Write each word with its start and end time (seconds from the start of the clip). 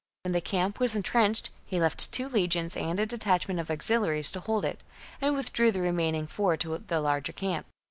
When 0.23 0.31
the 0.31 0.41
camp 0.41 0.79
was 0.79 0.95
en 0.95 1.03
trenched, 1.03 1.51
he 1.67 1.79
left 1.79 2.11
two 2.11 2.27
legions 2.27 2.75
and 2.75 2.99
a 2.99 3.05
detachment 3.05 3.59
of 3.59 3.69
auxiliaries 3.69 4.31
to 4.31 4.39
hold 4.39 4.65
it, 4.65 4.81
and 5.21 5.35
withdrew 5.35 5.71
the 5.71 5.79
remaining 5.81 6.25
four 6.25 6.57
to 6.57 6.79
the 6.79 6.99
larger 6.99 7.33
camp. 7.33 7.67